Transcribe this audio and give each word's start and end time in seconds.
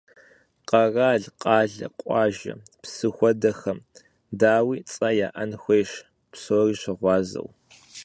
Къэрал, 0.69 1.23
къалэ, 1.41 1.87
къуажэ, 2.01 2.53
псы 2.81 3.07
хуэдэхэм, 3.15 3.79
дауи, 4.39 4.77
цӀэ 4.91 5.09
яӀэн 5.27 5.51
хуейщ 5.61 5.91
псори 6.31 6.73
щыгъуазэу. 6.81 7.47